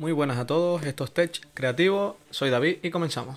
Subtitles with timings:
[0.00, 3.36] Muy buenas a todos, esto es Tech Creativo, soy David y comenzamos.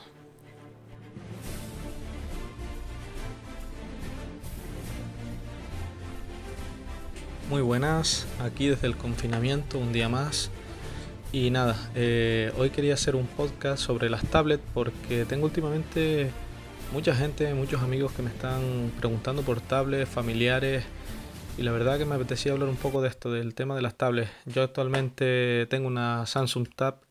[7.49, 10.51] Muy buenas, aquí desde el confinamiento, un día más.
[11.33, 16.31] Y nada, eh, hoy quería hacer un podcast sobre las tablets porque tengo últimamente
[16.93, 20.85] mucha gente, muchos amigos que me están preguntando por tablets, familiares,
[21.57, 23.95] y la verdad que me apetecía hablar un poco de esto, del tema de las
[23.95, 24.31] tablets.
[24.45, 27.01] Yo actualmente tengo una Samsung Tab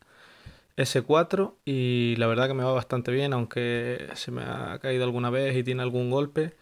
[0.77, 5.29] S4 y la verdad que me va bastante bien, aunque se me ha caído alguna
[5.29, 6.53] vez y tiene algún golpe.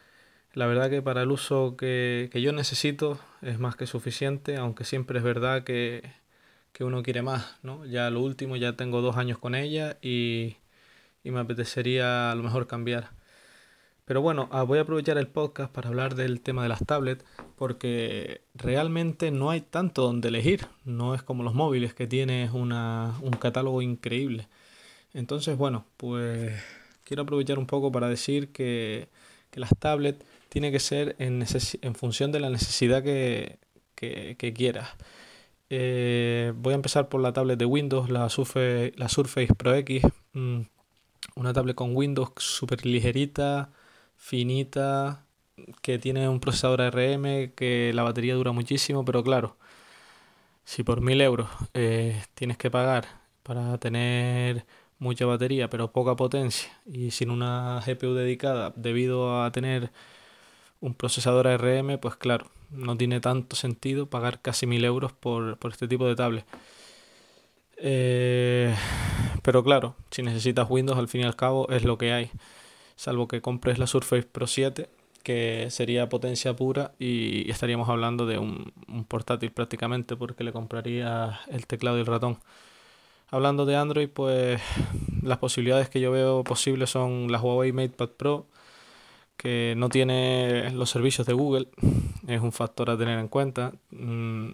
[0.53, 5.19] La verdad que para el uso que, yo necesito es más que suficiente, aunque siempre
[5.19, 6.11] es verdad que,
[6.73, 7.85] que, uno quiere más, ¿no?
[7.85, 10.57] Ya lo último, ya tengo dos años con ella y,
[11.23, 13.11] y me apetecería a lo mejor cambiar.
[14.05, 17.23] Pero bueno, ah, voy a aprovechar el podcast para hablar del tema de las tablets,
[17.55, 20.67] porque realmente no hay tanto donde elegir.
[20.83, 24.47] No es como los móviles, que tienes una, un catálogo increíble.
[25.13, 26.53] Entonces, bueno, pues
[27.03, 29.09] quiero aprovechar un poco para decir que,
[29.49, 31.45] que las tablets tienen que ser en,
[31.81, 33.59] en función de la necesidad que,
[33.95, 34.89] que, quieras.
[35.69, 40.03] Eh, voy a empezar por la tablet de Windows, la Surface, la Surface Pro X.
[40.33, 40.61] Mm,
[41.35, 43.71] una tablet con Windows súper ligerita,
[44.21, 45.25] finita,
[45.81, 49.57] que tiene un procesador ARM, que la batería dura muchísimo, pero claro,
[50.63, 53.05] si por 1000 euros eh, tienes que pagar
[53.43, 54.65] para tener
[54.99, 59.91] mucha batería, pero poca potencia, y sin una GPU dedicada debido a tener
[60.81, 65.87] un procesador ARM, pues claro, no tiene tanto sentido pagar casi 1000 euros por, este
[65.87, 66.45] tipo de tablet.
[67.77, 68.73] Eh,
[69.41, 72.31] pero claro, si necesitas Windows, al fin y al cabo es lo que hay
[72.95, 74.89] salvo que compres la Surface Pro 7,
[75.23, 78.73] que sería potencia pura y estaríamos hablando de un,
[79.07, 82.39] portátil prácticamente porque le compraría el teclado y el ratón.
[83.29, 84.61] Hablando de Android, pues
[85.21, 88.47] las posibilidades que yo veo posibles son la Huawei MatePad Pro,
[89.37, 91.69] que no tiene los servicios de Google,
[92.27, 93.73] es un factor a tener en cuenta.
[93.91, 94.49] Mm,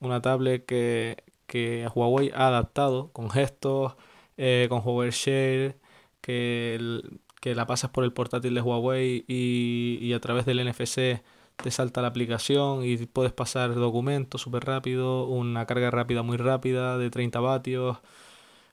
[0.00, 3.96] una tablet que, que Huawei ha adaptado con gestos,
[4.36, 5.76] eh, con Huawei Share,
[6.20, 7.00] que
[7.40, 11.22] que la pasas por el portátil de Huawei y, a través del NFC
[11.56, 16.98] te salta la aplicación y puedes pasar documentos súper rápido, una carga rápida muy rápida
[16.98, 17.98] de 30 vatios,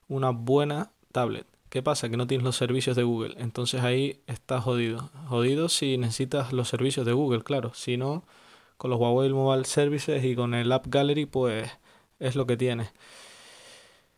[0.08, 1.48] una buena tablet.
[1.70, 2.10] ¿Qué pasa?
[2.10, 3.36] Que no tienes los servicios de Google.
[3.38, 5.10] Entonces ahí estás jodido.
[5.28, 7.74] Jodido si necesitas los servicios de Google, claro.
[7.74, 8.24] Si no,
[8.78, 11.70] con los Huawei Mobile Services y con el App Gallery, pues
[12.20, 12.94] es lo que tienes.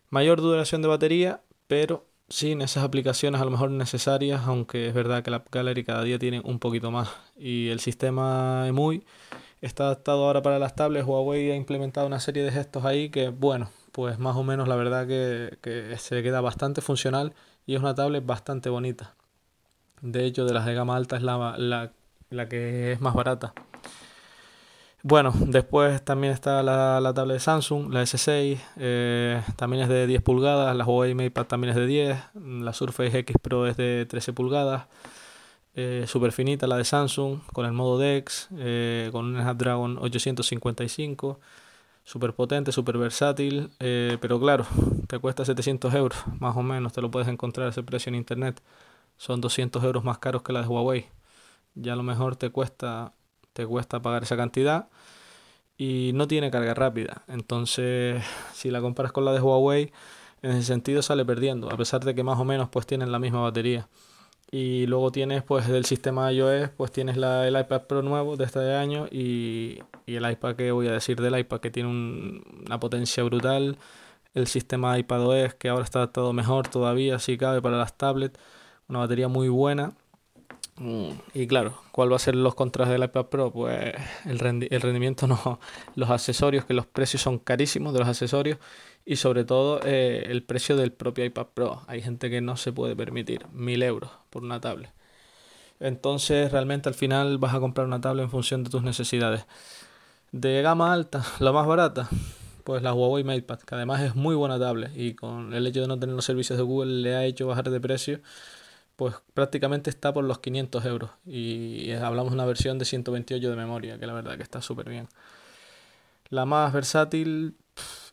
[0.10, 5.24] Mayor duración de batería, pero sin esas aplicaciones a lo mejor necesarias, aunque es verdad
[5.24, 7.10] que la Gallery cada día tiene un poquito más.
[7.38, 9.06] Y el sistema EMUI
[9.62, 11.06] está adaptado ahora para las tablets.
[11.08, 14.76] Huawei ha implementado una serie de gestos ahí que, bueno, pues más o menos la
[14.76, 17.34] verdad que, que se queda bastante funcional
[17.66, 19.16] y es una tablet bastante bonita.
[20.02, 21.92] De hecho, de las de gama alta es la, la,
[22.30, 23.54] la que es más barata.
[25.04, 30.08] Bueno, después también está la, la tablet de Samsung, la S6, eh, también es de
[30.08, 34.06] 10 pulgadas, la Huawei MatePad también es de 10, la Surface X Pro es de
[34.10, 34.88] 13 pulgadas,
[35.76, 41.40] eh, super finita la de Samsung, con el modo DeX, eh, con un Snapdragon 855,
[42.04, 44.66] super potente, super versátil, pero claro,
[45.08, 48.16] te cuesta 700 euros, más o menos, te lo puedes encontrar a ese precio en
[48.16, 48.62] internet,
[49.16, 51.06] son 200 euros más caros que la de Huawei,
[51.76, 53.14] ya a lo mejor te cuesta
[53.58, 54.88] te cuesta pagar esa cantidad
[55.80, 57.24] y no tiene carga rápida.
[57.28, 58.24] Entonces,
[58.54, 59.92] si la comparas con la de Huawei,
[60.44, 63.18] en ese sentido sale perdiendo, a pesar de que más o menos pues tienen la
[63.18, 63.88] misma batería.
[64.52, 68.46] Y luego tienes pues del sistema iOS, pues tienes la, el iPad Pro nuevo de
[68.46, 73.24] este año y, el iPad que voy a decir del iPad que tiene una potencia
[73.24, 73.78] brutal.
[74.36, 78.40] El sistema iPadOS que ahora está adaptado mejor todavía, si cabe para las tablets.
[78.88, 79.94] Una batería muy buena
[81.34, 83.52] y claro, ¿cuál va a ser los contras del iPad Pro?
[83.52, 83.96] Pues
[84.26, 85.60] el, rendimiento no,
[85.96, 88.60] los accesorios, que los precios son carísimos de los accesorios
[89.06, 91.82] y sobre todo eh, el precio del propio iPad Pro.
[91.88, 94.92] Hay gente que no se puede permitir mil euros por una tablet.
[95.80, 99.46] Entonces realmente al final vas a comprar una tablet en función de tus necesidades.
[100.32, 102.08] De gama alta, la más barata,
[102.64, 105.88] pues la Huawei MatePad, que además es muy buena tablet y con el hecho de
[105.88, 108.20] no tener los servicios de Google le ha hecho bajar de precio
[108.98, 111.12] pues prácticamente está por los 500 euros.
[111.26, 114.90] Y hablamos de una versión de 128 de memoria, que la verdad que está súper
[114.90, 115.08] bien.
[116.30, 117.56] La más versátil,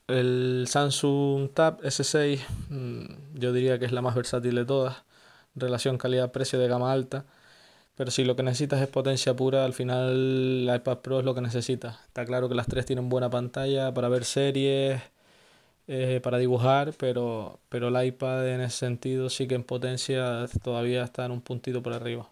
[0.09, 3.05] el Samsung Tab S6, mm,
[3.35, 5.03] yo diría que es la más versátil de todas.
[5.57, 7.25] Relación calidad-precio de gama alta.
[7.97, 11.35] Pero si lo que necesitas es potencia pura, al final la iPad Pro es lo
[11.35, 11.97] que necesitas.
[12.07, 15.01] Está claro que las tres tienen buena pantalla para ver series,
[15.87, 21.05] eh, para dibujar, pero, pero el iPad en ese sentido sí que en potencia todavía
[21.05, 22.29] está en un puntito por arriba.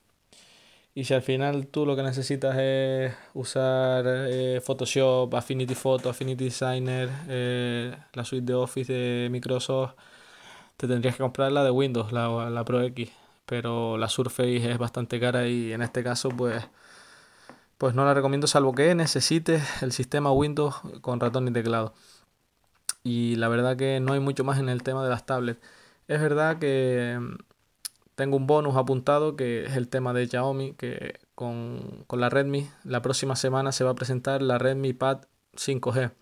[0.95, 6.45] Y si al final tú lo que necesitas es usar eh, Photoshop, Affinity Photo, Affinity
[6.45, 9.95] Designer, eh, la suite de Office de Microsoft,
[10.77, 13.11] te tendrías que comprar la de Windows, la, la Pro X.
[13.47, 16.65] Pero la Surface es bastante cara y en este caso pues,
[17.79, 21.95] pues no la recomiendo salvo que necesites el sistema Windows con ratón y teclado.
[23.05, 25.61] Y la verdad que no hay mucho más en el tema de las tablets.
[26.09, 27.19] Es verdad que
[28.15, 33.03] tengo un bonus apuntado que es el tema de Xiaomi, que con, la Redmi la
[33.03, 35.23] próxima semana se va a presentar la Redmi Pad
[35.55, 36.13] 5G.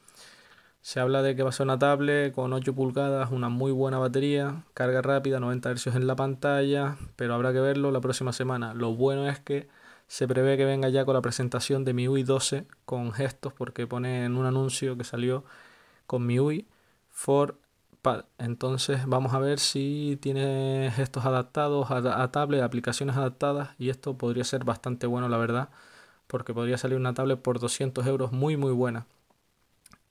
[0.82, 3.98] Se habla de que va a ser una tablet con 8 pulgadas, una muy buena
[3.98, 8.72] batería, carga rápida, 90 Hz en la pantalla, pero habrá que verlo la próxima semana.
[8.72, 9.68] Lo bueno es que
[10.06, 14.24] se prevé que venga ya con la presentación de MIUI 12 con gestos, porque pone
[14.24, 15.44] en un anuncio que salió
[16.10, 16.66] con MIUI
[17.08, 17.56] for
[18.38, 24.42] entonces vamos a ver si tiene estos adaptados a, tablet, aplicaciones adaptadas y esto podría
[24.42, 25.68] ser bastante bueno la verdad
[26.26, 29.06] porque podría salir una tablet por 200 euros muy muy buena.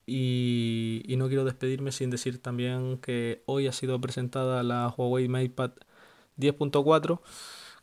[0.05, 5.71] Y, no quiero despedirme sin decir también que hoy ha sido presentada la Huawei MatePad
[6.37, 7.19] 10.4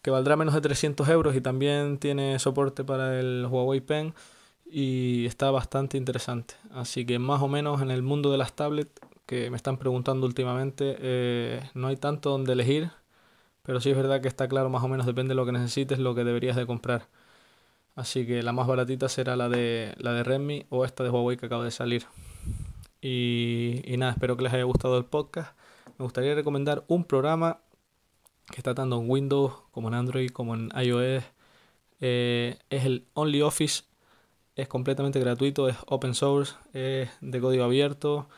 [0.03, 4.15] que valdrá menos de 300 euros y también tiene soporte para el Huawei Pen
[4.71, 6.55] y está bastante interesante.
[6.71, 10.27] Así que más o menos en el mundo de las tablets que me están preguntando
[10.27, 12.91] últimamente, eh, no hay tanto donde elegir,
[13.63, 15.99] pero sí es verdad que está claro más o menos depende de lo que necesites,
[15.99, 17.09] lo que deberías de comprar.
[17.97, 21.37] Así que la más baratita será la de, la de Redmi o esta de Huawei
[21.37, 22.07] que acaba de salir.
[23.01, 25.57] Y, nada, espero que les haya gustado el podcast.
[25.99, 27.61] Me gustaría recomendar un programa
[28.51, 31.25] que está tanto en Windows como en Android como en iOS.
[32.01, 33.85] Eh, es el OnlyOffice.
[34.57, 38.29] Es completamente gratuito, es open source, es de código abierto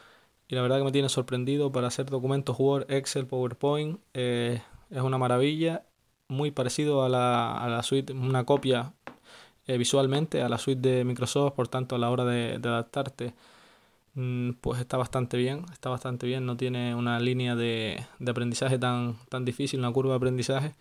[0.49, 4.01] y la verdad que me tiene sorprendido para hacer documentos Word, Excel, PowerPoint.
[4.15, 4.61] Eh,
[4.91, 5.85] es una maravilla,
[6.29, 8.95] muy parecido a la, a la suite, una copia
[9.67, 13.35] eh, visualmente a la suite de Microsoft, por tanto a la hora de, adaptarte
[14.15, 18.79] mm, pues está bastante bien, está bastante bien, no tiene una línea de, de aprendizaje
[18.79, 20.75] tan, tan difícil, una curva de aprendizaje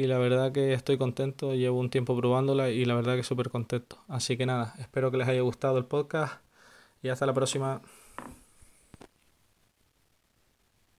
[0.00, 3.50] y la verdad que estoy contento, llevo un tiempo probándola y la verdad que súper
[3.50, 3.98] contento.
[4.08, 6.42] Así que nada, espero que les haya gustado el podcast
[7.02, 7.82] y hasta la próxima.